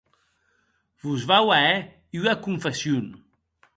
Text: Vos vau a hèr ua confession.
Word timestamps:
Vos 1.03 1.21
vau 1.31 1.45
a 1.57 1.59
hèr 1.67 1.81
ua 2.23 2.33
confession. 2.47 3.05